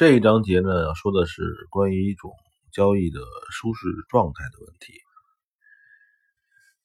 [0.00, 2.32] 这一章节呢，说的是关于一种
[2.72, 4.94] 交易的舒适状态的问题。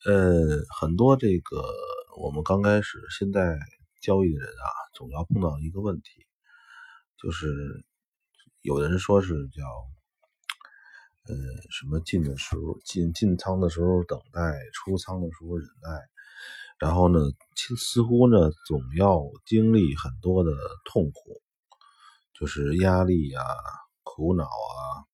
[0.03, 1.63] 呃，很多这个
[2.17, 3.57] 我们刚开始现在
[4.01, 6.25] 交易的人啊，总要碰到一个问题，
[7.17, 7.85] 就是
[8.61, 9.63] 有的人说是叫
[11.29, 11.35] 呃
[11.69, 14.41] 什么进的时候进进仓的时候等待，
[14.73, 16.01] 出仓的时候忍耐，
[16.79, 17.21] 然后呢，
[17.77, 20.51] 似乎呢总要经历很多的
[20.83, 21.41] 痛苦。
[22.37, 23.43] 就是压力啊、
[24.03, 25.07] 苦恼啊、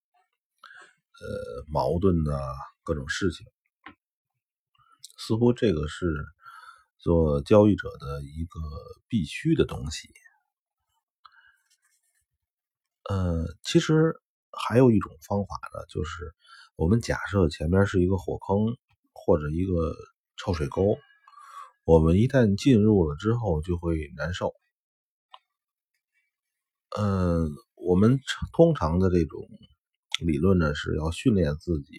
[1.20, 2.36] 呃矛盾啊，
[2.82, 3.46] 各种事情，
[5.16, 6.26] 似乎这个是
[6.98, 8.58] 做交易者的一个
[9.06, 10.10] 必须的东西。
[13.08, 14.20] 呃，其实
[14.50, 16.34] 还有一种方法呢，就是
[16.74, 18.76] 我们假设前面是一个火坑
[19.12, 19.94] 或者一个
[20.36, 20.98] 臭水沟，
[21.84, 24.54] 我们一旦进入了之后就会难受。
[26.98, 28.20] 嗯，我们
[28.52, 29.40] 通常的这种
[30.20, 31.94] 理论呢，是要训练自己，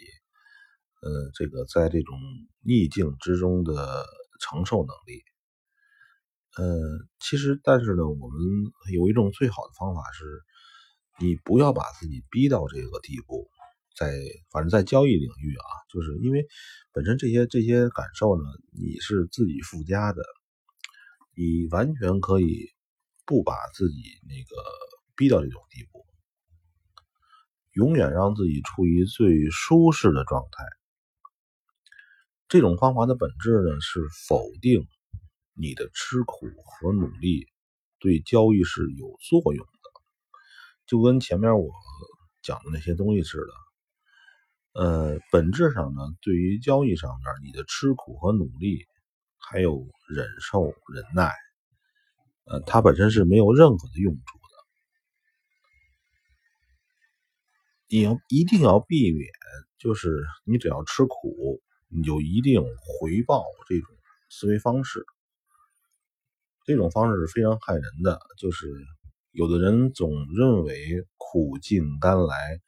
[1.01, 2.15] 呃，这个在这种
[2.61, 4.05] 逆境之中的
[4.39, 5.23] 承受能力。
[6.57, 8.39] 呃，其实，但是呢，我们
[8.93, 10.25] 有一种最好的方法是，
[11.19, 13.49] 你不要把自己逼到这个地步。
[13.95, 14.13] 在
[14.51, 16.45] 反正，在交易领域啊，就是因为
[16.91, 20.23] 本身这些这些感受呢，你是自己附加的，
[21.35, 22.72] 你完全可以。
[23.25, 24.63] 不把自己那个
[25.15, 26.05] 逼到这种地步，
[27.71, 30.65] 永远让自己处于最舒适的状态。
[32.47, 34.87] 这种方法的本质呢，是否定
[35.53, 37.47] 你的吃苦和努力
[37.99, 39.71] 对交易是有作用的。
[40.85, 41.71] 就跟前面我
[42.41, 43.37] 讲的那些东西似
[44.73, 48.85] 的，呃，本质上呢，对于交易上面，你的吃苦和努力，
[49.37, 51.31] 还有忍受、忍耐。
[52.45, 54.43] 呃，它本身是没有任何的用处的。
[57.87, 59.29] 你要一定要避免，
[59.77, 63.87] 就是你只要吃苦，你就一定回报这种
[64.29, 65.05] 思维方式。
[66.65, 68.19] 这种方式是非常害人的。
[68.37, 68.67] 就是
[69.31, 72.59] 有的人总认为苦尽甘来，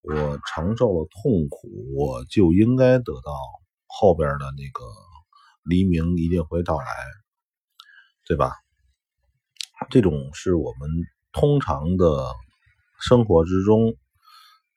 [0.00, 3.32] 我承受了痛苦，我就应该得到
[3.86, 4.84] 后边的那个
[5.62, 6.84] 黎明一定会到来，
[8.26, 8.54] 对吧？
[9.90, 10.90] 这种是我们
[11.32, 12.26] 通常的
[13.00, 13.96] 生活之中，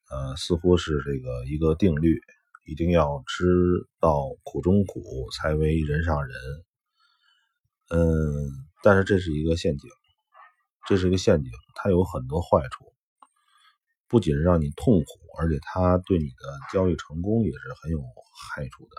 [0.10, 2.20] 呃，似乎是这个一个定律，
[2.66, 3.46] 一定要知
[4.00, 6.36] 道苦中苦，才为人上人。
[7.90, 8.52] 嗯，
[8.84, 9.90] 但是这是一个陷阱，
[10.88, 12.94] 这是一个陷阱，它有很多坏处，
[14.08, 15.06] 不仅让你痛苦，
[15.40, 16.36] 而且它对你的
[16.74, 18.96] 交易成功也是很有害处的。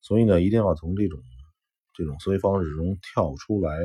[0.00, 1.18] 所以呢，一定要从这种
[1.94, 3.76] 这种思维方式中跳出来。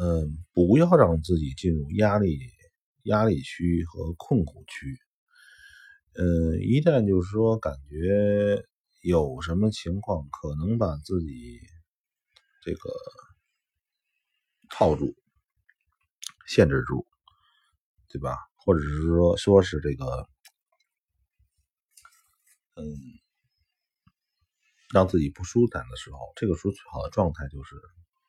[0.00, 2.38] 嗯，不要让自己进入压力
[3.04, 4.98] 压力区和困苦区。
[6.14, 8.64] 嗯，一旦就是说感觉
[9.02, 11.60] 有什么情况可能把自己
[12.64, 12.90] 这个
[14.70, 15.14] 套住、
[16.46, 17.06] 限制住，
[18.08, 18.36] 对吧？
[18.56, 20.26] 或者是说说是这个，
[22.76, 22.84] 嗯，
[24.92, 27.76] 让自己不舒坦的时候，这个时候最好的状态就是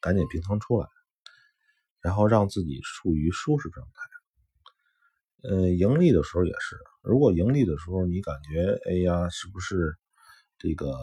[0.01, 0.87] 赶紧平仓出来。
[2.01, 3.93] 然后让自己处于舒适状态。
[5.43, 6.77] 嗯，盈利的时候也是。
[7.03, 9.95] 如果盈利的时候你感觉，哎呀，是不是
[10.59, 10.93] 这个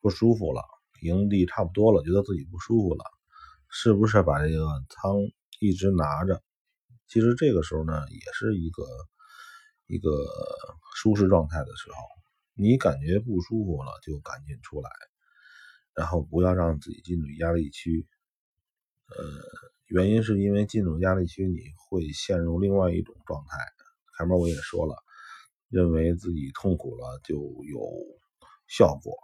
[0.00, 0.62] 不舒服了？
[1.02, 3.04] 盈利差不多了，觉得自己不舒服了，
[3.68, 5.14] 是不是把这个仓
[5.60, 6.42] 一直拿着？
[7.06, 8.82] 其实这个时候呢，也是一个
[9.86, 10.10] 一个
[10.96, 11.96] 舒适状态的时候。
[12.60, 14.90] 你感觉不舒服了，就赶紧出来，
[15.94, 18.06] 然后不要让自己进入压力区。
[19.10, 19.67] 呃。
[19.88, 23.58] 原因是因为进入压力区，你会陷入另外一种状态。
[24.18, 24.94] 前面我也说了，
[25.68, 27.80] 认为自己痛苦了就有
[28.66, 29.16] 效果。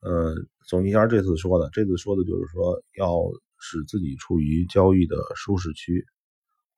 [0.00, 0.34] 呃，
[0.66, 3.22] 总结一下这次说的，这次说的就是说，要
[3.58, 6.04] 使自己处于交易的舒适区、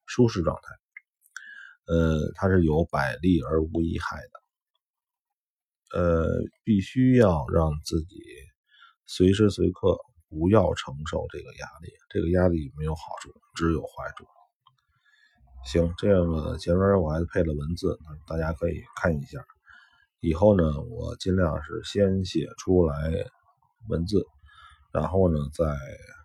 [0.07, 1.93] 舒适状态。
[1.93, 4.21] 呃，它是有百利而无一害
[5.93, 5.99] 的。
[5.99, 6.29] 呃，
[6.63, 8.23] 必须要让自己
[9.07, 9.99] 随时随刻。
[10.33, 14.25] 不要承受这个压力，这个压力没有好处，只有坏处。
[15.67, 19.45] 行，这样呢，前面我还配了文字，大家可以看一下。
[20.21, 22.95] 以后呢，我尽量是先写出来
[23.91, 24.25] 文字，
[24.91, 25.67] 然后呢再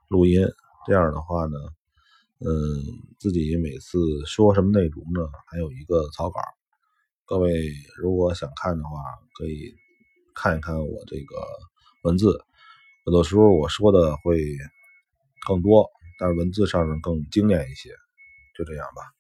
[0.08, 0.48] 录音。
[0.86, 1.58] 这样的话呢，
[2.40, 2.48] 嗯，
[3.20, 6.40] 自己每次说什么内容呢，还有一个草稿。
[7.26, 8.90] 各位如果想看的话，
[9.38, 9.76] 可以
[10.34, 11.36] 看一看我这个
[12.04, 12.40] 文字。
[13.08, 14.38] 有的时候我说的会
[15.48, 15.90] 更多，
[16.20, 17.90] 但是文字上面更精炼一些，
[18.58, 19.17] 就这样吧。